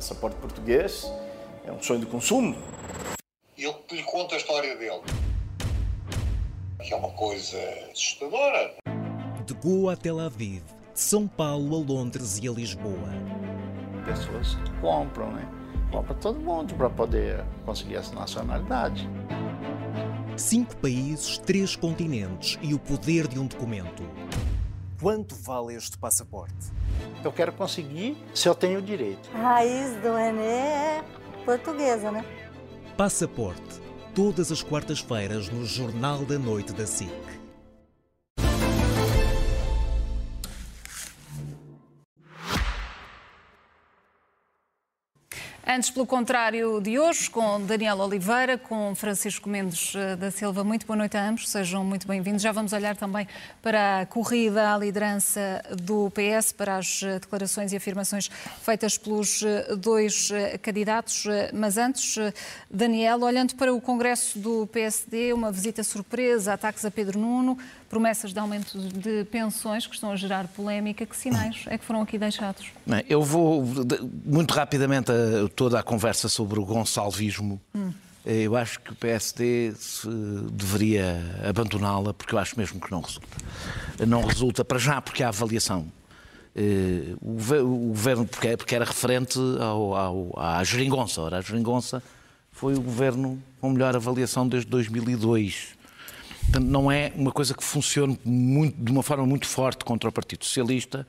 [0.00, 1.12] passaporte português
[1.62, 2.56] é um sonho de consumo.
[3.54, 5.02] E ele lhe conta a história dele.
[6.82, 7.58] Que é uma coisa
[7.92, 8.76] assustadora.
[9.44, 10.62] De Goa a Tel Aviv,
[10.94, 13.10] de São Paulo a Londres e a Lisboa.
[14.06, 15.46] Pessoas compram, né?
[15.92, 19.06] Compra todo mundo para poder conseguir essa nacionalidade.
[20.34, 24.02] Cinco países, três continentes e o poder de um documento.
[25.00, 26.70] Quanto vale este passaporte?
[27.24, 29.30] Eu quero conseguir se eu tenho direito.
[29.34, 31.04] A raiz do René é
[31.46, 32.22] portuguesa, né?
[32.98, 33.80] Passaporte.
[34.14, 37.10] Todas as quartas-feiras no Jornal da Noite da SIC.
[45.66, 50.64] Antes, pelo contrário de hoje, com Daniel Oliveira, com Francisco Mendes eh, da Silva.
[50.64, 52.40] Muito boa noite a ambos, sejam muito bem-vindos.
[52.40, 53.28] Já vamos olhar também
[53.60, 58.30] para a corrida à liderança do PS, para as eh, declarações e afirmações
[58.62, 60.30] feitas pelos eh, dois
[60.62, 61.24] candidatos.
[61.52, 62.16] Mas antes,
[62.70, 67.58] Daniel, olhando para o Congresso do PSD, uma visita surpresa, ataques a Pedro Nuno,
[67.90, 71.04] promessas de aumento de pensões que estão a gerar polémica.
[71.04, 72.68] Que sinais é que foram aqui deixados?
[73.08, 73.66] Eu vou
[74.24, 77.60] muito rapidamente a toda a conversa sobre o gonçalvismo.
[77.74, 77.92] Hum.
[78.24, 79.74] Eu acho que o PSD
[80.52, 83.36] deveria abandoná-la, porque eu acho mesmo que não resulta.
[84.06, 85.90] Não resulta, para já, porque há avaliação.
[86.54, 91.22] Eh, o governo, porque era referente ao, ao, à geringonça.
[91.22, 92.02] Ora, a geringonça
[92.52, 95.79] foi o governo com melhor avaliação desde 2002.
[96.50, 100.12] Portanto, não é uma coisa que funcione muito, de uma forma muito forte contra o
[100.12, 101.06] Partido Socialista.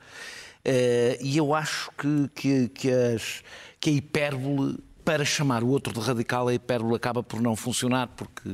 [0.64, 3.42] Uh, e eu acho que, que, que, as,
[3.80, 8.06] que a hipérbole, para chamar o outro de radical, a hipérbole acaba por não funcionar,
[8.06, 8.50] porque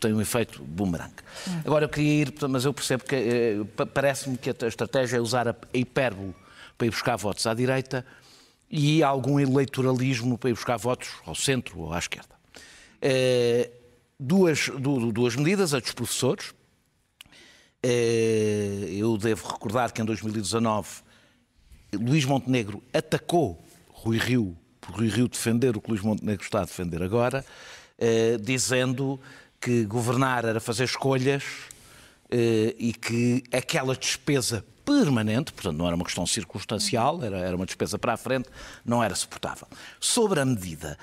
[0.00, 1.14] tem um efeito boomerang.
[1.46, 1.60] Hum.
[1.64, 5.46] Agora eu queria ir, mas eu percebo que uh, parece-me que a estratégia é usar
[5.46, 6.34] a hipérbole
[6.76, 8.04] para ir buscar votos à direita
[8.68, 12.34] e algum eleitoralismo para ir buscar votos ao centro ou à esquerda.
[12.96, 13.83] Uh,
[14.18, 14.68] duas,
[15.12, 16.54] duas medidas, a dos professores.
[17.82, 20.88] Eh, eu devo recordar que em 2019
[21.92, 26.64] Luís Montenegro atacou Rui Rio, por Rui Rio defender o que Luís Montenegro está a
[26.64, 27.44] defender agora,
[27.98, 29.20] eh, dizendo
[29.60, 31.44] que governar era fazer escolhas
[32.30, 37.66] eh, e que aquela despesa permanente, portanto não era uma questão circunstancial, era, era uma
[37.66, 38.48] despesa para a frente,
[38.84, 39.66] não era suportável.
[40.00, 40.98] Sobre a medida,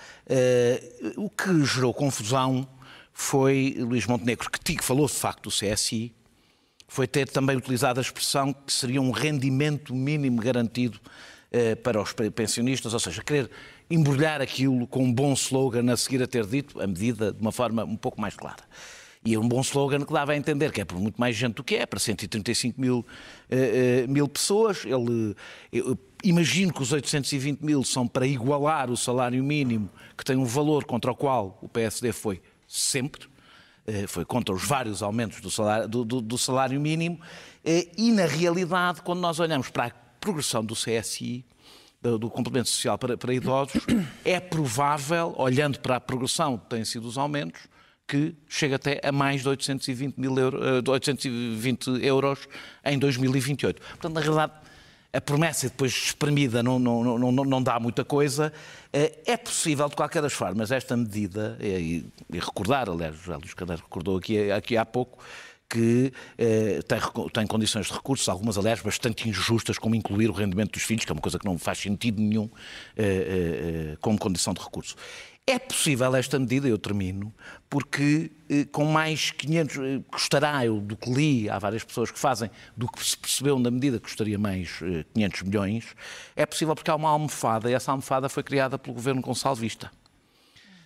[1.17, 2.67] o que gerou confusão
[3.13, 6.13] foi Luís Montenegro, que falou de facto do CSI,
[6.87, 10.99] foi ter também utilizado a expressão que seria um rendimento mínimo garantido
[11.49, 13.49] eh, para os pensionistas, ou seja, querer
[13.89, 17.51] embrulhar aquilo com um bom slogan a seguir a ter dito a medida de uma
[17.51, 18.63] forma um pouco mais clara.
[19.23, 21.55] E é um bom slogan que dava a entender que é por muito mais gente
[21.55, 23.05] do que é, para 135 mil,
[23.49, 24.83] eh, eh, mil pessoas.
[24.83, 25.35] Ele,
[25.71, 30.45] eu imagino que os 820 mil são para igualar o salário mínimo, que tem um
[30.45, 32.41] valor contra o qual o PSD foi
[32.71, 33.27] sempre,
[33.85, 37.19] eh, foi contra os vários aumentos do salário, do, do, do salário mínimo,
[37.65, 41.45] eh, e na realidade, quando nós olhamos para a progressão do CSI,
[42.01, 43.83] do, complemento social para, para idosos,
[44.25, 47.61] é provável, olhando para a progressão que têm sido os aumentos,
[48.07, 50.59] que chega até a mais de 820, mil euro,
[50.89, 52.47] 820 eh, euros
[52.83, 53.81] em 2028.
[53.81, 54.53] Portanto, na realidade,
[55.13, 58.53] a promessa depois espremida não, não, não, não, dá muita coisa.
[58.93, 63.53] Eh, é possível, de qualquer das formas, esta medida, e, e recordar, aliás, já Luís
[63.53, 65.17] Cadeiro recordou aqui, aqui há pouco,
[65.71, 66.99] que eh, tem,
[67.31, 71.11] tem, condições de recursos, algumas, aliás, bastante injustas, como incluir o rendimento dos filhos, que
[71.11, 72.49] é uma coisa que não faz sentido nenhum
[72.97, 74.95] eh, eh, como condição de recurso.
[75.47, 77.33] É possível esta medida, eu termino,
[77.67, 82.19] porque eh, com mais 500, eh, custará, eu do que li, há várias pessoas que
[82.19, 85.95] fazem, do que se percebeu na medida custaria mais eh, 500 milhões,
[86.35, 89.91] é possível porque há uma almofada e essa almofada foi criada pelo governo Gonçalvista.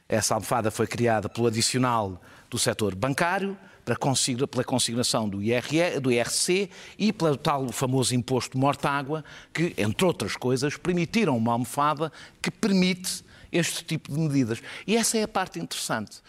[0.08, 6.70] Essa almofada foi criada pelo adicional do setor bancário, pela consignação do, IRE, do IRC
[6.98, 9.24] e pelo tal famoso imposto morta-água,
[9.54, 14.62] que, entre outras coisas, permitiram uma almofada que permite este tipo de medidas.
[14.88, 16.22] E essa é a parte interessante.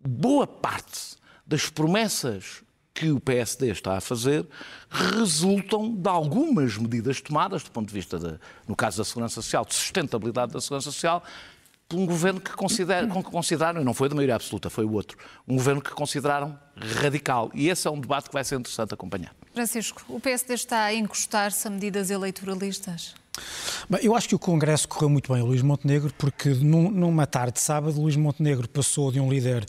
[0.00, 1.16] Boa parte
[1.46, 2.62] das promessas
[2.96, 4.46] que o PSD está a fazer
[4.90, 9.66] resultam de algumas medidas tomadas, do ponto de vista, de, no caso da Segurança Social,
[9.66, 11.22] de sustentabilidade da Segurança Social,
[11.88, 14.92] por um governo que, considera, que consideraram, e não foi da maioria absoluta, foi o
[14.92, 15.16] outro,
[15.46, 17.50] um governo que consideraram radical.
[17.54, 19.34] E esse é um debate que vai ser interessante acompanhar.
[19.54, 23.14] Francisco, o PSD está a encostar-se a medidas eleitoralistas?
[23.88, 27.26] Bem, eu acho que o Congresso correu muito bem a Luís Montenegro, porque num, numa
[27.26, 29.64] tarde de sábado, Luís Montenegro passou de um líder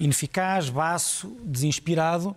[0.00, 2.34] ineficaz, baço, desinspirado,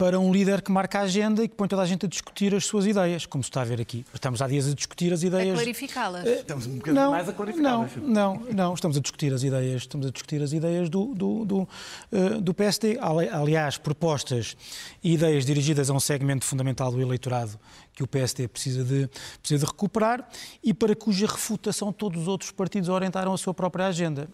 [0.00, 2.54] para um líder que marca a agenda e que põe toda a gente a discutir
[2.54, 4.02] as suas ideias, como se está a ver aqui.
[4.14, 5.54] Estamos há dias a discutir as A ideias.
[5.54, 6.26] clarificá-las.
[6.26, 7.70] Estamos um bocadinho Não, mais a clarificar.
[7.70, 11.44] não, não, não, estamos a discutir as ideias, estamos a discutir as ideias do, do,
[11.44, 11.68] do,
[12.12, 12.96] eh, do PSD.
[12.98, 14.56] Ali- Aliás, propostas
[15.04, 17.60] e ideias dirigidas a um segmento fundamental do eleitorado
[17.92, 19.06] que o PSD precisa de,
[19.42, 20.26] precisa de recuperar
[20.64, 24.28] e para cuja refutação todos os outros partidos orientaram a sua própria agenda.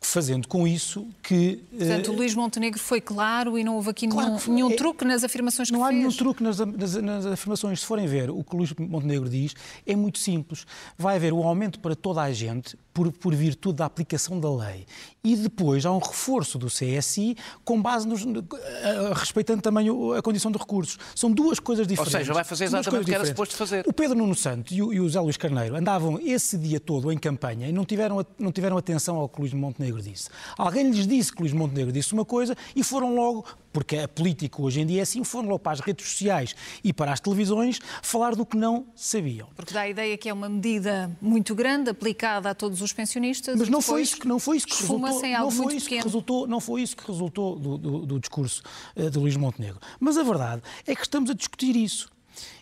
[0.00, 1.62] Fazendo com isso que.
[1.72, 4.54] eh, Portanto, o Luís Montenegro foi claro e não houve aqui Claro nenhum, que foi.
[4.54, 5.98] nenhum É- truque nas afirmações que Não há fez.
[5.98, 7.80] nenhum truque nas, nas- nas afirmações.
[7.80, 9.54] Se forem ver o que o Luís Montenegro diz,
[9.86, 10.66] é muito simples.
[10.98, 14.86] Vai haver um aumento para toda a gente por, por virtude da aplicação da lei.
[15.24, 18.22] E depois há um reforço do CSI com base nos.
[18.24, 20.98] eh, respeitando também a condição de recursos.
[21.14, 22.12] São duas coisas diferentes.
[22.18, 23.84] seja, vai fazer exatamente o que era suposto fazer.
[23.86, 27.10] O Pedro Nuno Santos e o, e o José Luís Carneiro andavam esse dia todo
[27.10, 30.28] em campanha e não tiveram, não tiveram atenção ao que o Luís Montenegro disse.
[30.56, 34.60] Alguém lhes disse que Luís Montenegro disse uma coisa e foram logo, porque a política
[34.62, 37.78] hoje em dia é assim, foram logo para as redes sociais e para as televisões
[38.02, 39.48] falar do que não sabiam.
[39.56, 43.56] Porque dá a ideia que é uma medida muito grande, aplicada a todos os pensionistas.
[43.58, 46.46] Mas não foi isso que não foi isso que resultou, não foi isso que resultou,
[46.46, 48.62] não foi isso que resultou do, do- do discurso
[48.96, 49.80] eh, de Luís Montenegro.
[49.98, 52.13] Mas a verdade é que estamos a discutir isso.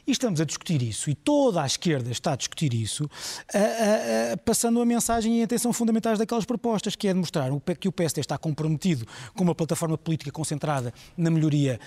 [0.05, 3.09] E estamos a discutir isso, e toda a esquerda está a discutir isso,
[3.55, 7.51] a- a- a- passando a mensagem e a atenção fundamentais daquelas propostas, que é demonstrar
[7.79, 11.79] que o PSD está comprometido com uma plataforma política concentrada na melhoria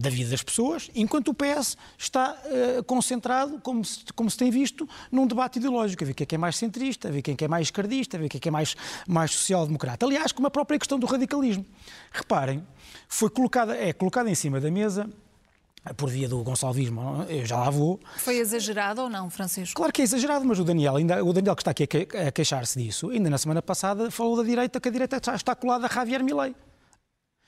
[0.00, 4.50] da vida das pessoas, enquanto o PS está ah, concentrado, como se, como se tem
[4.50, 7.34] visto, num debate ideológico, a ver quem é que é mais centrista, a ver quem
[7.34, 8.74] é que é mais esquerdista, a ver quem é que é mais,
[9.06, 10.04] mais social-democrata.
[10.04, 11.64] Aliás, como a própria questão do radicalismo.
[12.10, 12.60] Reparem,
[13.06, 15.08] foi colocada, é colocada em cima da mesa
[15.96, 19.74] por via do gonçalvismo, eu já lá vou, Foi exagerado ou não, Francisco?
[19.76, 22.16] Claro que é exagerado, mas o Daniel, ainda, o Daniel que está aqui a que-
[22.16, 25.54] a queixar-se disso, ainda na semana passada falou da direita que a direita está, está
[25.54, 26.54] colada a Javier Milei.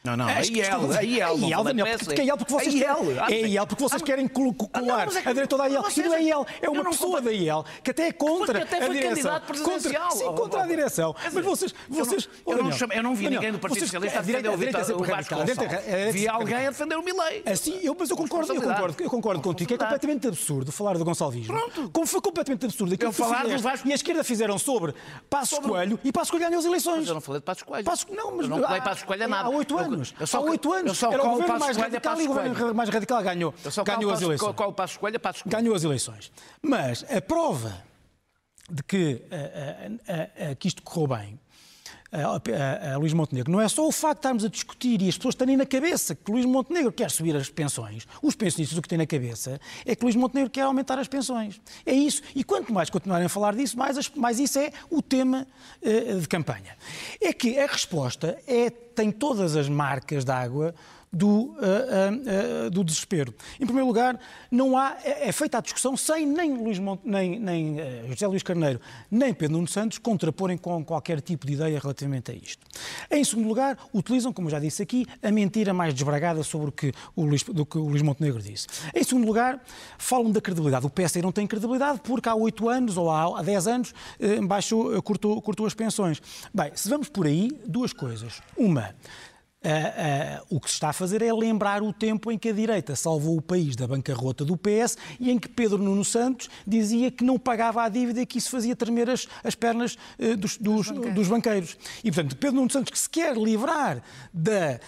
[0.07, 2.25] Não, não, É, a IEL, a IEL, a não IEL, vale Daniel, a porque, é
[2.27, 2.97] IEL porque vocês A IEL,
[3.27, 5.81] querem, é IEL porque vocês ah, querem não, colar é a direita toda a IEL.
[5.81, 8.59] E vocês- não é IEL, é uma não pessoa da IEL que até é contra
[8.61, 9.15] Porque até a foi direção.
[9.15, 10.09] candidato presidencial.
[10.11, 11.17] Contra, sim, contra a direção.
[11.33, 12.57] Mas vocês, eu não- vocês, eu
[13.03, 15.59] não não vi ninguém do Partido vocês- Socialista a defender o é Vitor- Gonçalves.
[15.87, 17.43] é Vi alguém a defender o Milei.
[17.47, 20.99] Assim, eu, mas eu concordo, eu concordo, eu concordo contigo, que é completamente absurdo falar
[20.99, 21.55] do Gonçalvismo.
[21.55, 21.89] Pronto.
[21.91, 24.95] Como foi completamente absurdo aquilo Eu falar do Vasco- e a esquerda fizeram sobre
[25.31, 26.99] Passos Coelho e Passos Coelho ganhou as eleições.
[26.99, 27.87] Mas eu não falei de Passos Coelho.
[28.11, 29.49] Não, mas não falei Passos Coelho nada.
[29.49, 30.15] Há oito Eu- anos.
[30.21, 30.99] eu só- há oito anos.
[30.99, 33.55] só Era o governo mais a radical e o governo mais radical ganhou,
[33.85, 34.55] ganhou as eleições.
[34.55, 35.21] Qual, o Passos Coelho?
[35.47, 36.33] Ganhou as eleições.
[36.61, 37.83] Mas a prova
[38.71, 41.41] de que, ah, ah, ah, que isto correu bem
[42.15, 45.09] a, a, a Luís Montenegro não é só o facto de estarmos a discutir e
[45.09, 48.07] as pessoas terem na cabeça que Luís Montenegro quer subir as pensões.
[48.23, 51.61] Os pensionistas o que têm na cabeça é que Luís Montenegro quer aumentar as pensões.
[51.85, 52.23] É isso.
[52.35, 55.47] E quanto mais continuarem a falar disso, mais, as- mais isso é o tema
[55.83, 56.77] eh, de campanha.
[57.21, 60.75] É que a resposta é, tem todas as marcas d'água
[61.15, 63.35] do, ah, ah, ah, do desespero.
[63.61, 64.19] Em primeiro lugar,
[64.51, 68.27] não há, é, é feita a discussão sem nem, Luís Mont, nem, nem ah, José
[68.27, 68.81] Luís Carneiro,
[69.11, 72.65] nem Pedro Nuno Santos contraporem com qualquer tipo de ideia relativamente a isto.
[73.11, 76.93] Em segundo lugar, utilizam, como já disse aqui, a mentira mais desbragada sobre o que
[77.15, 78.67] o Luís, do que o Luís Montenegro disse.
[78.95, 79.63] Em segundo lugar,
[79.99, 80.87] falam da credibilidade.
[80.87, 84.41] O PSD não tem credibilidade porque há oito anos ou há há dez anos eh,
[84.41, 86.21] baixou, eh, cortou, cortou as pensões.
[86.53, 88.43] Bem, se vamos por aí, duas coisas.
[88.57, 88.95] Uma,
[89.65, 92.53] ah, ah, o que se está a fazer é lembrar o tempo em que a
[92.53, 97.11] direita salvou o país da bancarrota do PS e em que Pedro Nuno Santos dizia
[97.11, 100.57] que não pagava a dívida e que isso fazia tremer as, as pernas eh, dos,
[100.59, 101.77] dos- dos banqueiros.
[102.03, 104.03] E, portanto, Pedro Nuno Santos, que se quer livrar
[104.33, 104.79] da,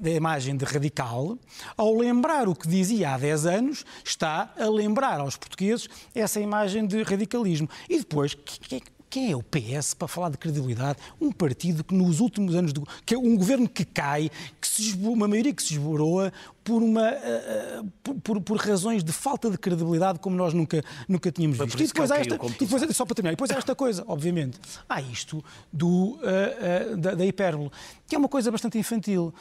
[0.00, 1.38] da imagem de radical,
[1.76, 6.86] ao lembrar o que dizia há 10 anos, está a lembrar aos portugueses essa imagem
[6.86, 7.68] de radicalismo.
[7.88, 10.98] E depois, que- que- quem é o PS para falar de credibilidade?
[11.20, 14.94] Um partido que nos últimos anos, do, que é um governo que cai, que se
[15.02, 19.58] uma maioria que se esboroa por, uma, ah, por, por- por razões de falta de
[19.58, 21.76] credibilidade como nós nunca, nunca tínhamos visto.
[22.12, 25.02] há ele esta, e depois, só para terminar, e depois há esta coisa, obviamente, há
[25.02, 27.70] isto do, ah, ah, da, da hipérbole,
[28.06, 29.34] que é uma coisa bastante infantil.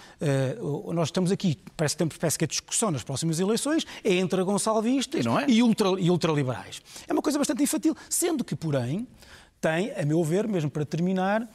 [0.93, 5.25] Nós estamos aqui, parece, temos- parece que a discussão nas próximas eleições é entre gonçalvistas
[5.25, 5.45] E é?
[5.47, 6.81] e, ultra, e ultraliberais.
[7.07, 9.07] É uma coisa bastante infantil, sendo que, porém,
[9.61, 11.47] tem, a meu ver, mesmo para terminar,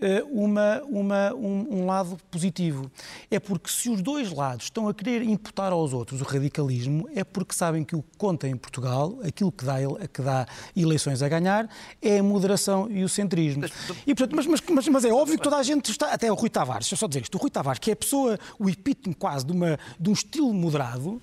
[0.00, 2.88] eh, uma, uma- um, um lado positivo.
[3.30, 7.24] É porque se os dois lados estão a querer imputar aos outros o radicalismo, é
[7.24, 9.76] porque sabem que o que conta em Portugal, aquilo que dá,
[10.12, 10.46] que dá
[10.76, 11.68] eleições a ganhar,
[12.00, 13.64] é a moderação e o centrismo.
[14.06, 16.34] E, portanto, mas, mas- mas- mas é óbvio que toda a gente está, até o
[16.36, 18.68] Rui Tavares, deixa eu só dizer isto, o Rui Tavares, que é a pessoa, o
[18.70, 21.20] epítome quase de, uma, de um estilo moderado,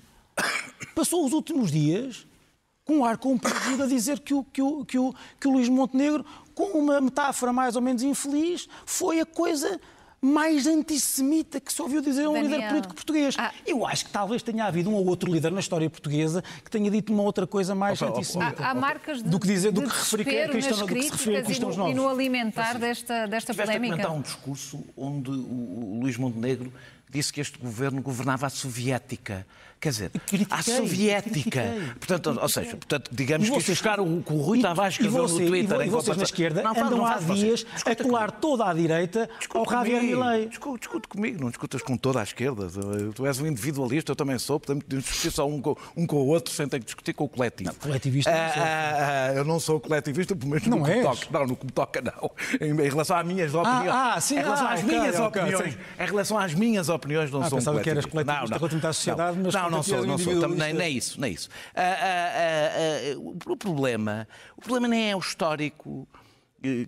[0.94, 2.26] passou os últimos dias
[2.86, 5.68] com um ar compreendido a dizer que o, que, o, que, o, que o Luís
[5.68, 6.24] Montenegro,
[6.54, 9.80] com uma metáfora mais ou menos infeliz, foi a coisa
[10.22, 12.52] mais antissemita que se ouviu dizer um Daniel.
[12.52, 13.34] líder político português.
[13.38, 13.52] Ah.
[13.66, 16.88] Eu acho que talvez tenha havido um ou outro líder na história portuguesa que tenha
[16.90, 18.64] dito uma outra coisa mais Opa, antissemita.
[18.64, 20.86] Há, há marcas de, Do que dizer- do de que referir que é cristão- do
[20.86, 23.96] que se referir a e cristãos no, e no alimentar desta, desta Tiveste a polémica.
[24.04, 26.72] comentar um discurso onde o, o Luís Montenegro
[27.10, 29.44] disse que este governo governava a soviética.
[29.78, 31.30] Quer dizer, critiquei, a soviética.
[31.30, 31.80] critiquei.
[32.00, 35.28] Portanto, ou seja, portanto, digamos E que vocês- buscar o que o Rui Tavares escreveu
[35.28, 35.74] você- no Twitter.
[35.74, 38.64] E, vo- em e vocês na esquerda Não, andam não há dias a colar toda
[38.68, 40.18] a direita Discute ao Javier comigo.
[40.24, 40.46] Milei.
[40.48, 42.68] Discute, discute comigo, não discutas com toda a esquerda.
[43.14, 46.16] Tu és um individualista, eu também sou, portanto, podemos discutir só um com, um com
[46.16, 47.74] o outro sem ter que discutir com o coletivo.
[47.74, 48.62] coletivista não Ah, sou.
[48.62, 48.66] ah,
[49.28, 51.26] ah, eu não sou coletivista, pelo menos Não no que me toca.
[51.30, 52.30] Não, no que me toca, não.
[52.66, 53.90] Em, em relação às minhas opiniões.
[53.92, 55.74] ah, sim, em relação ah, às minhas opiniões.
[56.00, 58.40] Em relação às minhas opiniões, não Ah, sou um pensava que eras coletivista.
[58.40, 60.40] coletivista relativamente à sociedade, não, mas não, não sou, não sou.
[60.40, 61.48] Também, nem, nem isso, nem isso.
[61.74, 62.70] Ah, ah,
[63.14, 63.18] ah,
[63.50, 66.06] o problema, o problema nem é o histórico.
[66.62, 66.86] eh,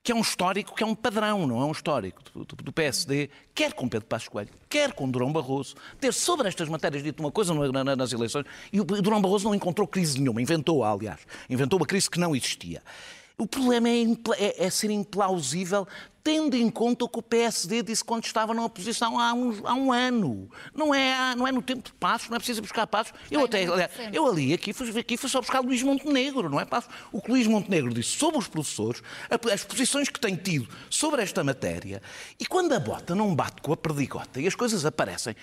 [0.00, 3.28] que é um histórico, que é um padrão, não é um histórico do, do- PSD,
[3.54, 7.30] quer com Pedro Passos Coelho, quer com Durão Barroso, ter sobre estas matérias dito uma
[7.30, 11.20] coisa na- na- nas eleições, e o Durão Barroso não encontrou crise nenhuma, inventou-a, aliás,
[11.50, 12.82] inventou uma crise que não existia.
[13.36, 14.02] O problema é,
[14.38, 15.86] é- é ser implausível,
[16.28, 19.72] tendo em conta o que o PSD disse quando estava na oposição há, uns- há
[19.72, 20.50] um ano.
[20.74, 23.14] Não é, não é no tempo de passos, não é preciso buscar passos.
[23.30, 26.66] Eu, até, aliás, eu ali, aqui fui, aqui fui só buscar Luís Montenegro, não é?
[26.66, 26.90] Passos.
[27.10, 29.02] O que Luís Montenegro disse sobre os professores,
[29.50, 32.02] as posições que tem tido sobre esta matéria,
[32.38, 35.34] e quando a bota não bate com a perdigota e as coisas aparecem.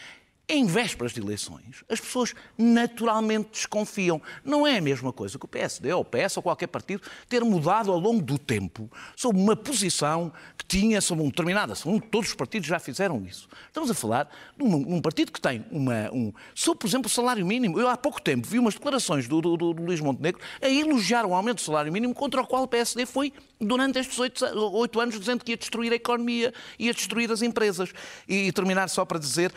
[0.48, 4.22] Em vésperas de eleições, as pessoas naturalmente desconfiam.
[4.44, 7.44] Não é a mesma coisa que o PSD ou o PS ou qualquer partido ter
[7.44, 12.08] mudado ao longo do tempo sobre uma posição que tinha sobre um determinado assunto.
[12.10, 13.48] Todos os partidos já fizeram isso.
[13.66, 16.32] Estamos a falar de um, um partido que tem uma, um.
[16.54, 17.80] Sobre, por exemplo, o salário mínimo.
[17.80, 21.34] Eu há pouco tempo vi umas declarações do, do, do Luís Montenegro a elogiar o
[21.34, 25.44] aumento do salário mínimo contra o qual o PSD foi durante estes oito, anos dizendo
[25.44, 27.92] que ia destruir a economia, ia destruir as empresas.
[28.28, 29.52] E, terminar só para dizer.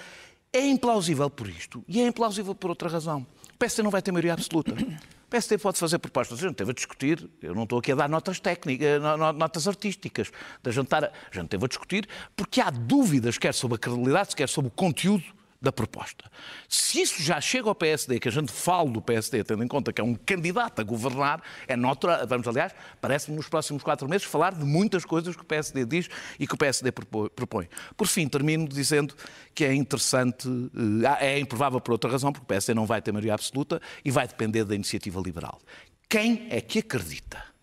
[0.53, 3.27] É implausível por isto e é implausível por outra razão.
[3.55, 4.73] O PSD não vai ter maioria absoluta.
[5.29, 6.39] O PSD pode fazer propostas.
[6.43, 9.33] A gente teve a discutir, eu não estou aqui a dar notas técnicas, no- no-
[9.35, 10.33] notas artísticas.
[10.63, 10.71] Da
[11.05, 14.69] a, a gente teve a discutir porque há dúvidas, quer sobre a credibilidade, quer sobre
[14.69, 15.23] o conteúdo
[15.61, 16.31] da proposta.
[16.69, 19.93] Se isso já chega ao PSD, que a gente fala do PSD, tendo em conta
[19.93, 24.27] que é um candidato a governar, é nota, vamos aliás, parece-me nos próximos quatro meses
[24.27, 27.69] falar de muitas coisas que o PSD diz e que o PSD propõe.
[27.97, 29.15] Por fim, termino dizendo
[29.53, 30.49] que é interessante,
[31.21, 34.11] eh, é improvável por outra razão, porque o PSD não vai ter maioria absoluta e
[34.11, 35.59] vai depender da iniciativa liberal.
[36.09, 37.58] Quem é que acredita?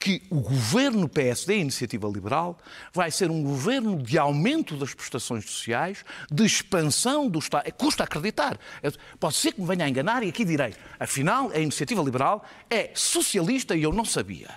[0.00, 2.58] Que o governo PSD, Iniciativa Liberal,
[2.90, 6.02] vai ser um governo de aumento das prestações sociais,
[6.32, 7.68] de expansão do Estado.
[7.68, 8.58] É, Custa acreditar.
[8.82, 8.90] É,
[9.20, 10.74] Pode ser que me venha a enganar e aqui direi.
[10.98, 14.48] Afinal, a Iniciativa Liberal é socialista e eu não sabia.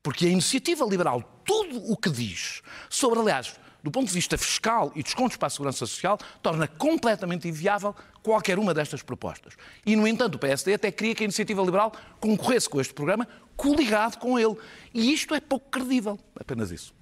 [0.00, 4.90] Porque a Iniciativa Liberal, tudo o que diz sobre, aliás, do ponto de vista fiscal
[4.96, 9.52] e descontos para a segurança social, torna completamente inviável qualquer uma destas propostas.
[9.84, 13.28] E, no entanto, o PSD até queria que a Iniciativa Liberal concorresse com este programa,
[13.54, 14.56] coligado com ele.
[14.94, 16.18] E isto é pouco credível.
[16.34, 16.94] Apenas isso.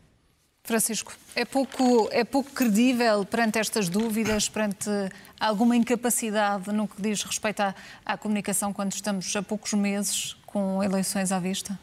[0.65, 4.91] Francisco, é pouco, é pouco credível perante estas dúvidas, perante
[5.39, 10.83] alguma incapacidade no que diz respeito à, à comunicação quando estamos a poucos meses com
[10.83, 11.79] eleições à vista?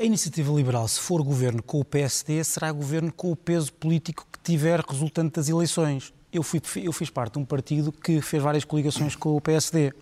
[0.00, 4.26] A iniciativa liberal, se for governo com o PSD, será governo com o peso político
[4.32, 6.10] que tiver resultante das eleições.
[6.32, 9.92] Eu, fui, eu fiz parte de um partido que fez várias coligações com o PSD.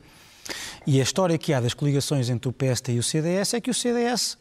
[0.87, 3.71] E a história que há das coligações entre o PSD e o CDS é que
[3.73, 4.39] o CDS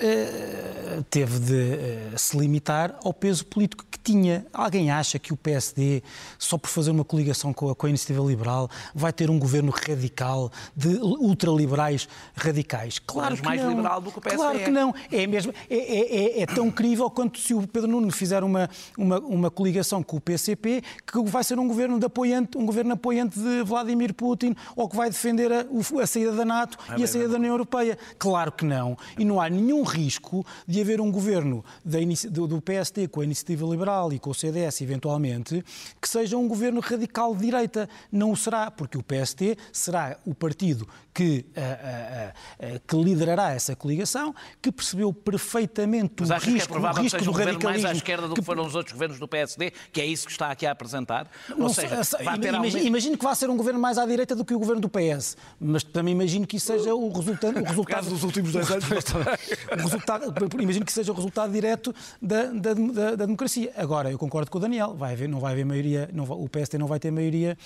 [0.00, 4.46] eh, teve de eh, se limitar ao peso político tinha.
[4.54, 6.02] Alguém acha que o PSD,
[6.38, 9.70] só por fazer uma coligação com a, com a Iniciativa Liberal, vai ter um governo
[9.70, 12.98] radical de ultraliberais radicais?
[12.98, 13.68] Claro Mas que mais não.
[13.68, 14.64] liberal do que o PSD Claro é.
[14.64, 14.94] que não.
[15.12, 18.70] É, mesmo, é, é- é- é tão crível quanto se o Pedro Nuno fizer uma,
[18.96, 22.94] uma, uma coligação com o PCP, que vai ser um governo, de apoiante, um governo
[22.94, 25.66] apoiante de Vladimir Putin ou que vai defender a,
[26.02, 27.98] a saída da NATO e a saída da União Europeia.
[28.18, 28.96] Claro que não.
[29.18, 31.98] E não há nenhum risco de haver um governo da
[32.30, 35.64] do, do PSD com a Iniciativa Liberal e com o CDS, eventualmente,
[36.00, 37.88] que seja um governo radical de direita.
[38.12, 42.32] Não o será, porque o PSD será o partido que, ah, ah,
[42.76, 46.72] ah, que liderará essa coligação, que percebeu perfeitamente Mas o achas que é risco, o
[46.74, 47.96] provável que risco seja um do governo mais à radicalismo.
[47.96, 50.64] esquerda do que foram os outros governos do PSD, que é isso que está aqui
[50.64, 51.28] a apresentar?
[51.48, 54.44] Não Ou seja, ter imagino, aumento- que vai ser um governo mais à direita do
[54.44, 58.08] que o governo do PS, mas também imagino que isso seja o resultado, o resultado
[58.08, 58.84] dos últimos dois anos.
[59.72, 63.72] o resultado, imagino que seja o resultado direto da, da, da- da democracia.
[63.76, 66.48] Agora, eu concordo com o Daniel, vai haver, não vai haver maioria, não vai- o
[66.48, 67.56] PSD não vai ter maioria,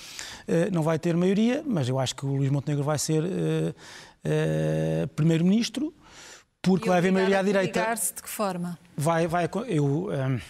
[0.48, 3.74] eh, não vai ter maioria, mas eu acho que o Luís Montenegro vai ser eh,
[4.24, 5.92] eh, primeiro-ministro,
[6.62, 8.78] porque E vai haver maioria à direita coligar-se de que forma?
[8.96, 10.40] vai, vai, eu, hum,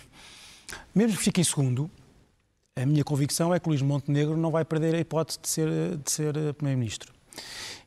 [0.94, 1.90] Mesmo que fique em segundo,
[2.76, 6.10] a minha convicção é que Luís Montenegro não vai perder a hipótese de ser, de
[6.10, 7.12] ser Primeiro-Ministro.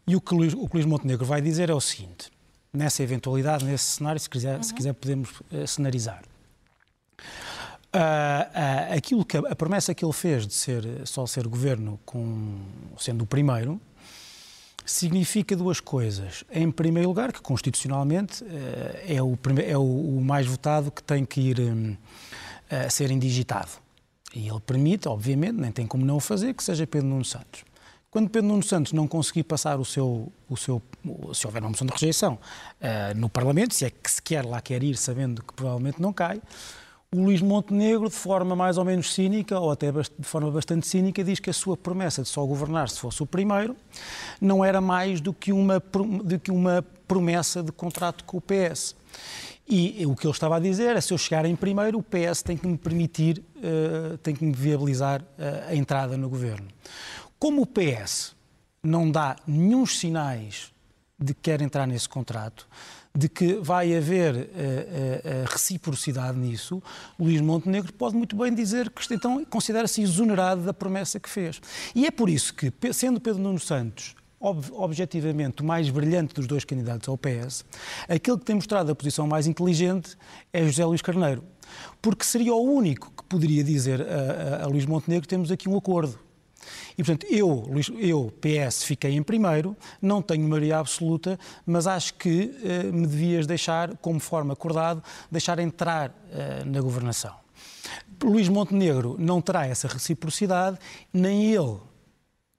[0.08, 2.32] E o que, Luís, o que Luís Montenegro vai dizer é o seguinte:
[2.74, 6.24] nessa eventualidade, nesse cenário, se quiser, se quiser podemos uh, cenarizar.
[7.96, 11.98] Uh, uh, aquilo que a, a, promessa que ele fez de ser só ser governo
[12.06, 12.58] com,
[12.98, 13.80] sendo o primeiro
[14.86, 16.44] significa duas coisas.
[16.52, 18.48] Em primeiro lugar, que constitucionalmente uh,
[19.08, 21.96] é, o, é o, o, mais votado que tem que ir um,
[22.70, 23.72] a ser indigitado.
[24.36, 27.64] E ele permite, obviamente, nem tem como não o fazer, que seja Pedro Nuno Santos.
[28.12, 30.82] Quando Pedro Nuno Santos não conseguir passar o seu, o seu
[31.34, 32.38] se houver uma moção de rejeição
[33.16, 36.42] no Parlamento, se é que sequer lá quer ir, sabendo que provavelmente não cai,
[37.14, 41.24] o Luís Montenegro, de forma mais ou menos cínica, ou até de forma bastante cínica,
[41.24, 43.76] diz que a sua promessa de só governar se fosse o primeiro
[44.42, 48.96] não era mais do que uma, do que uma promessa de contrato com o PS.
[49.68, 52.44] E o que ele estava a dizer é se eu chegar em primeiro, o PS
[52.44, 56.68] tem que me permitir, uh, tem que me viabilizar uh, a entrada no governo.
[57.40, 58.36] Como o PS
[58.84, 60.72] não dá nenhum sinais
[61.18, 62.68] de que quer entrar nesse contrato,
[63.16, 66.84] de que vai haver uh, reciprocidade nisso,
[67.18, 71.62] Luís Montenegro pode muito bem dizer que então considera-se exonerado da promessa que fez.
[71.96, 76.46] E é por isso que, sendo Pedro Nuno Santos ob objetivamente o mais brilhante dos
[76.46, 77.66] dois candidatos ao PS,
[78.08, 80.16] aquele que tem mostrado a posição mais inteligente
[80.54, 81.44] é José Luís Carneiro.
[82.02, 85.78] Porque seria o único que poderia dizer a, a, a Luís Montenegro temos aqui um
[85.78, 86.20] acordo.
[86.98, 87.70] E, portanto, eu,
[88.00, 93.46] eu, PS, fiquei em primeiro, não tenho maioria absoluta, mas acho que uh, me devias
[93.46, 97.36] deixar, como forma acordado, deixar entrar uh, na governação.
[98.24, 100.78] Luís Montenegro não terá essa reciprocidade,
[101.14, 101.78] nem ele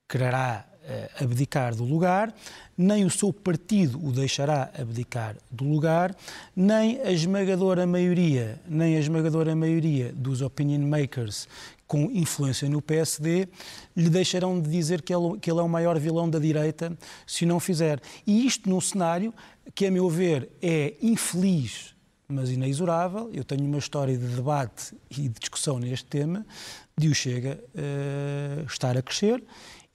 [0.09, 2.33] quererá uh, abdicar do lugar,
[2.77, 6.15] nem o seu partido o deixará abdicar do lugar,
[6.55, 11.49] nem a esmagadora maioria, nem a esmagadora maioria dos opinion makers
[11.87, 13.49] com influência no PSD,
[13.97, 17.47] lhe deixarão de dizer que ele, que ele é o maior vilão da direita se
[17.47, 18.01] não fizer.
[18.27, 19.33] E isto num cenário
[19.75, 21.95] que, a meu ver, é infeliz,
[22.29, 23.31] mas inexorável.
[23.33, 26.45] Eu tenho uma história de debate e de discussão neste tema,
[26.99, 29.43] de o Chega uh, estar a crescer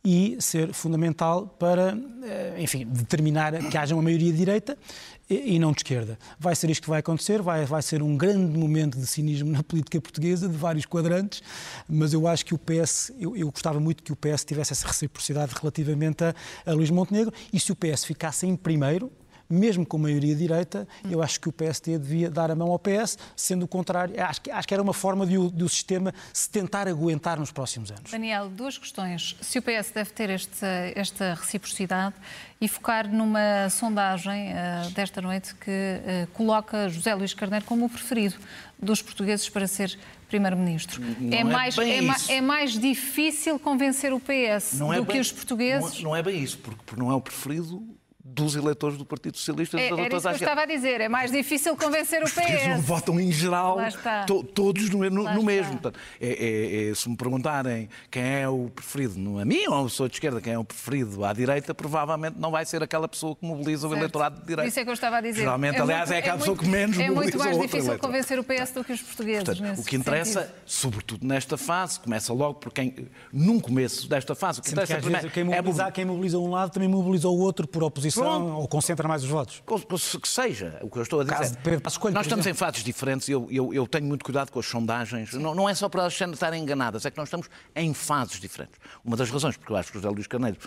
[0.03, 4.77] e ser fundamental para, uh, enfim, determinar que haja uma maioria de direita
[5.29, 6.19] e não de esquerda.
[6.37, 9.63] Vai ser isto que vai acontecer, vai, vai ser um grande momento de cinismo na
[9.63, 11.41] política portuguesa, de vários quadrantes,
[11.87, 14.87] mas eu acho que o PS, eu, eu gostava muito que o PS tivesse essa
[14.87, 16.35] reciprocidade relativamente a,
[16.65, 19.11] a Luís Montenegro, e se o PS ficasse em primeiro,
[19.51, 23.17] mesmo com maioria direita, eu acho que o PSD devia dar a mão ao PS,
[23.35, 26.13] sendo o contrário, acho que, acho que era uma forma de o, de o sistema
[26.33, 28.11] se tentar aguentar nos próximos anos.
[28.11, 29.35] Daniel, duas questões.
[29.41, 32.15] Se o PS deve ter esta, esta reciprocidade
[32.59, 37.89] e focar numa sondagem uh, desta noite que uh, coloca José Luís Carneiro como o
[37.89, 38.35] preferido
[38.79, 41.01] dos portugueses para ser Primeiro-Ministro.
[41.29, 45.19] É, é, mais, é, ma, é, mais difícil convencer o PS não do é que
[45.19, 45.95] os portugueses.
[45.97, 47.83] Não, não, é bem isso, porque, porque não é o preferido
[48.33, 49.79] dos eleitores do Partido Socialista.
[49.79, 52.37] É, era isso que eu estava a dizer, é mais difícil convencer o PS.
[52.37, 53.77] Eles não votam em geral
[54.25, 55.73] to, todos no, no, no mesmo.
[55.73, 59.81] Portanto, é, é, é, se me perguntarem quem é o preferido, não a mim ou
[59.81, 63.07] a pessoa de esquerda, quem é o preferido à direita, provavelmente não vai ser aquela
[63.07, 63.93] pessoa que mobiliza certo.
[63.93, 64.69] o eleitorado de direita.
[64.69, 65.41] Isso é que eu estava a dizer.
[65.41, 67.99] Geralmente, é aliás, muito, é aquela pessoa que menos é mobiliza É muito mais difícil
[67.99, 69.43] convencer o PS do que os portugueses.
[69.43, 70.55] Portanto, o que interessa, sentido.
[70.65, 72.95] sobretudo nesta fase, começa logo por quem,
[73.31, 75.91] num começo desta fase, o que interessa que primeiro, quem, mobiliza, é...
[75.91, 78.57] quem mobiliza um lado também mobiliza o outro por oposição Pronto.
[78.57, 79.63] ou concentra mais os votos.
[80.21, 81.57] Que seja, o que eu estou a dizer.
[81.57, 84.59] Pedro, escolha, nós estamos em fases diferentes e eu, eu, eu, tenho muito cuidado com
[84.59, 85.33] as sondagens.
[85.33, 88.79] Não, não, é só para elas estarem enganadas, é que nós estamos em fases diferentes.
[89.03, 90.57] Uma das razões porque eu acho que o José Luís Carneiro,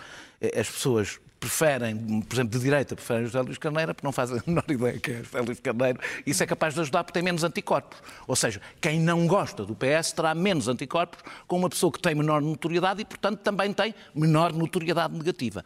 [0.41, 4.37] eh, as pessoas preferem, por exemplo, de direita, preferem José Luís Carneiro, porque não fazem
[4.37, 5.99] a menor ideia que é José Luís Carneiro.
[6.25, 7.99] Isso é capaz de ajudar porque tem menos anticorpos.
[8.27, 12.15] Ou seja, quem não gosta do PS terá menos anticorpos com uma pessoa que tem
[12.15, 15.63] menor notoriedade e, portanto, também tem menor notoriedade negativa.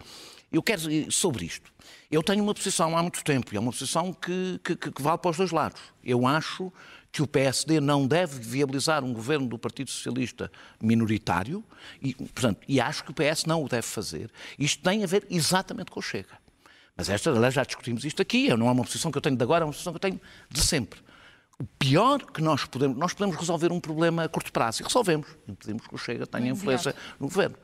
[0.52, 1.72] Eu quero, sobre isto,
[2.10, 5.20] eu tenho uma posição há muito tempo, e é uma posição que, que, que vale
[5.20, 5.80] para os dois lados.
[6.04, 6.72] Eu acho
[7.12, 11.64] que o PSD não deve viabilizar um governo do Partido Socialista minoritário,
[12.02, 14.32] e, portanto, e acho que o PS não o deve fazer.
[14.58, 16.40] Isto tem a ver exatamente com o Chega.
[16.98, 19.44] Mas esta, aliás, já discutimos isto aqui, não é uma posição que eu tenho de
[19.44, 21.00] agora, é uma posição que eu tenho de sempre.
[21.60, 25.28] O pior que nós podemos, nós podemos resolver um problema a curto prazo, e resolvemos,
[25.48, 27.56] impedimos que o Chega tenha influência no governo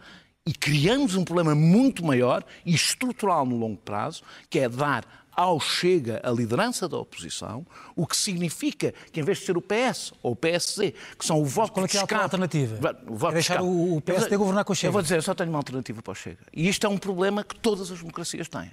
[0.45, 5.59] e criamos um problema muito maior e estrutural no longo prazo, que é dar ao
[5.59, 10.13] Chega a liderança da oposição, o que significa que, em vez de ser o PS
[10.23, 12.95] ou o PSD, que são o voto Qual é que é a alternativa?
[13.07, 14.89] O voto é deixar o PSD governar com o Chega?
[14.89, 16.45] Eu vou dizer, eu só tenho uma alternativa para o Chega.
[16.53, 18.71] E isto é um problema que todas as democracias têm.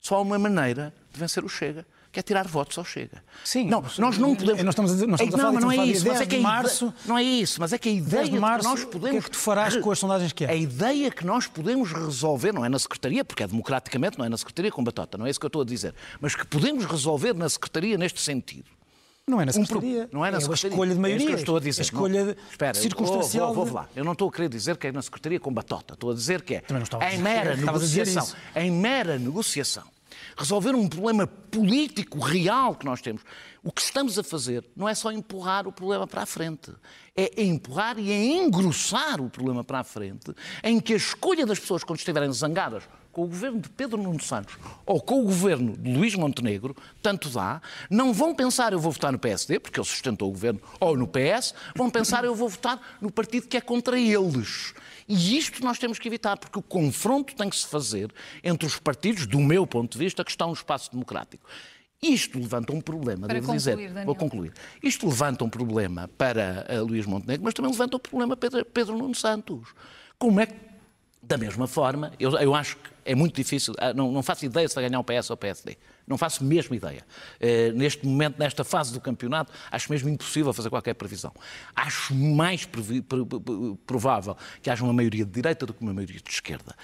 [0.00, 3.22] Só há uma maneira de vencer o Chega, que é tirar votos ao Chega.
[3.44, 4.62] Sim, não, nós não podemos.
[4.62, 6.06] nós estamos a dizer- nós estamos a não, falar- mas não a é falar isso.
[6.08, 8.30] Mas é 10 que a março- Não é isso, mas é que a ideia 10
[8.30, 9.16] de março, que nós o que podemos.
[9.16, 10.50] é que tu farás com as sondagens que é?
[10.50, 14.28] A ideia que nós podemos resolver, não é na Secretaria, porque é democraticamente, não é
[14.30, 16.86] na Secretaria com batota, não é isso que eu estou a dizer, mas que podemos
[16.86, 18.64] resolver na Secretaria neste sentido.
[19.28, 20.08] Não é na Um pro- Secretaria.
[20.12, 20.70] Não é na a Secretaria.
[20.70, 21.26] escolha de É maioria.
[21.26, 21.80] que eu estou a dizer.
[21.80, 23.46] A escolha Não- de- Espera, circunstancial.
[23.48, 23.88] Vou, vou, vou lá.
[23.96, 25.94] Eu não estou a querer dizer que é na Secretaria com batota.
[25.94, 28.28] Estou a dizer que é Também não estava a em mera a negociação.
[28.54, 29.82] Em mera negociação.
[30.36, 33.22] Resolver um problema político real que nós temos.
[33.62, 36.72] O que estamos a fazer não é só empurrar o problema para a frente.
[37.16, 41.58] É empurrar e é engrossar o problema para a frente, em que a escolha das
[41.58, 42.84] pessoas, quando estiverem zangadas
[43.16, 47.30] com o governo de Pedro Nuno Santos ou com o governo de Luís Montenegro, tanto
[47.30, 50.94] dá, não vão pensar eu vou votar no PSD, porque ele sustentou o governo, ou
[50.98, 54.74] no PS, vão pensar eu vou votar no partido que é contra eles.
[55.08, 58.12] E isto nós temos que evitar, porque o confronto tem que se fazer
[58.44, 61.48] entre os partidos, do meu ponto de vista, que estão no espaço democrático.
[62.02, 63.76] Isto levanta um problema, Para devo concluir, dizer.
[63.76, 64.04] Daniel.
[64.04, 64.52] Vou concluir.
[64.82, 68.66] Isto levanta um problema para uh, Luís Montenegro, mas também levanta um problema para Pedro,
[68.66, 69.68] Pedro Nuno Santos.
[70.18, 70.54] Como é que,
[71.22, 74.68] da mesma forma, eu, eu acho que é muito difícil, ah, não, não faço ideia
[74.68, 75.78] se vai ganhar o PS ou o PSD.
[76.06, 77.06] Não faço mesmo ideia.
[77.40, 81.32] Eh, neste momento, nesta fase do campeonato, acho mesmo impossível fazer qualquer previsão.
[81.74, 82.68] Acho mais
[83.86, 86.74] provável que haja uma maioria de direita do que uma maioria de esquerda.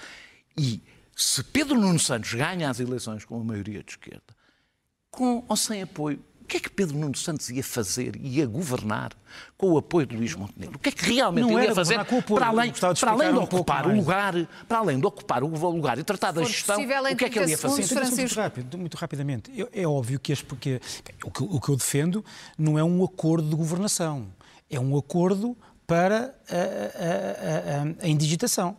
[0.57, 0.81] E
[1.15, 4.33] se Pedro Nuno Santos ganha as eleições com uma maioria de esquerda,
[5.11, 6.23] com ou sem apoio.
[6.53, 8.15] O que é que Pedro Nuno Santos ia fazer?
[8.15, 9.11] Ia governar
[9.57, 10.75] com o apoio de Luís Montenegro?
[10.75, 12.39] O que é que realmente Não ele ia fazer governar com o apoio.
[12.39, 14.33] para além, para além de um ocupar o lugar,
[14.67, 16.75] para além de ocupar o lugar e tratar da gestão?
[17.13, 17.81] O que é que ele ia 30 fazer?
[18.21, 19.51] Muito rápido, muito rapidamente.
[19.57, 20.79] Eu- É óbvio que, este, porque
[21.25, 22.23] o, que, o que eu defendo
[22.55, 24.27] não é um acordo de governação,
[24.69, 28.77] é um acordo para a, a- a- a- a indigitação.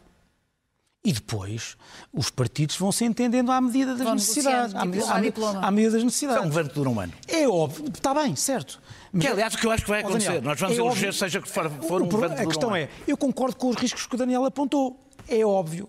[1.05, 1.77] E depois
[2.13, 4.75] os partidos vão se entendendo à medida das Vão necessidades.
[4.75, 5.61] À, medida- a à, me- diploma.
[5.61, 6.45] à medida das É um necessidades.
[6.45, 7.13] governo que dura um ano.
[7.29, 8.81] É óbvio, está bem, certo.
[9.13, 10.27] Mas- Que, aliás, o que eu acho que vai acontecer.
[10.29, 12.45] Daniel, Nós vamos é eleger, óbvio- seja que for, O for um governo que A
[12.45, 12.79] dura um questão ano.
[12.79, 15.89] é, eu concordo com os riscos que o Daniel apontou, é óbvio.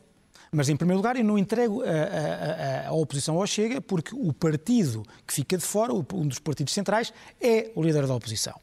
[0.56, 4.32] Mas, em primeiro lugar, eu não entrego a, a- a- oposição ao Chega, porque o
[4.32, 8.54] partido que fica de fora, um dos partidos centrais, é o líder da oposição.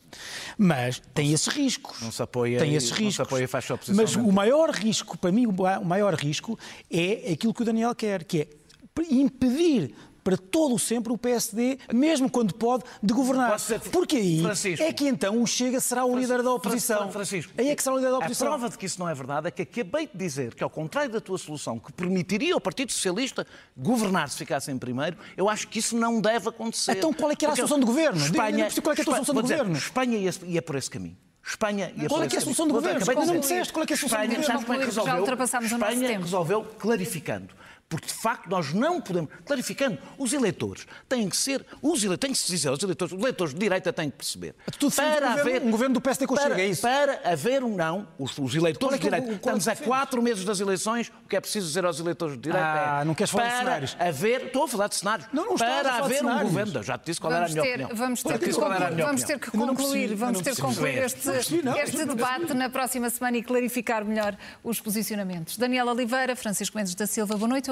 [0.56, 2.00] Mas tem esses riscos.
[2.00, 3.20] Não se apoia tem esses não se riscos.
[3.26, 4.28] apoia faz-se oposição Mas mesmo.
[4.28, 6.58] o maior risco, para mim, o maior risco
[6.90, 8.48] é aquilo que o Daniel quer, que é
[9.10, 13.56] impedir para todo o sempre o PSD, mesmo quando pode, de governar.
[13.90, 14.84] Porque aí Francisco.
[14.84, 17.10] é que então o Chega será o líder da oposição.
[17.10, 18.46] Francisco, Aí é que será o líder da oposição.
[18.46, 20.70] A prova de que isso não é verdade é que acabei de dizer que, ao
[20.70, 25.48] contrário da tua solução, que permitiria ao Partido Socialista governar se ficasse em primeiro, eu
[25.48, 26.92] acho que isso não deve acontecer.
[26.92, 28.18] Então qual é que era a solução do governo?
[28.20, 29.76] Espanha, qual é que é a solução do governo?
[29.76, 31.16] Espanha ia, ia por esse caminho.
[31.44, 32.98] Espanha ia Qual por é que é a solução do governo?
[33.02, 33.54] Acabei de Não me dizer.
[33.54, 34.26] disseste qual é que é a solução do
[34.66, 34.84] governo.
[34.84, 37.48] é Já ultrapassámos o nosso Espanha resolveu clarificando.
[37.92, 39.28] Porque, de facto, nós não podemos.
[39.44, 41.64] Clarificando, os eleitores têm que ser.
[41.82, 44.54] Os eleitores, tem que se dizer aos eleitores, os eleitores de direita têm que perceber.
[44.78, 46.80] Tu defendes um governo- um governo do PSD o para, Chega, é isso?
[46.80, 49.32] Para haver um não, os, os eleitores é de é o- direita.
[49.32, 52.40] é Estamos a quatro meses das eleições, o que é preciso dizer aos eleitores de
[52.40, 53.04] direita Ah, é.
[53.04, 53.96] não queres falar de para cenários?
[54.00, 54.46] haver.
[54.46, 55.28] Estou a falar de cenários.
[55.32, 56.78] Não, não para falar de haver um governo.
[56.78, 57.90] Eu já te disse qual era a minha ter, opinião.
[57.94, 62.70] vamos ter, que, minha vamos ter que concluir, vamos ter que concluir este, debate na
[62.70, 65.56] próxima semana e clarificar melhor os posicionamentos.
[65.58, 67.70] Daniel Oliveira, Francisco Mendes da Silva, boa noite,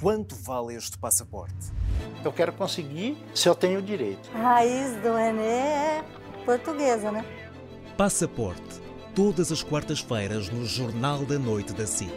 [0.00, 1.54] Quanto vale este passaporte?
[2.24, 4.30] Eu quero conseguir se eu tenho direito.
[4.34, 6.04] A raiz do René é
[6.46, 7.22] portuguesa, né?
[7.98, 8.80] Passaporte.
[9.14, 12.10] Todas as quartas-feiras no Jornal da Noite da SIC.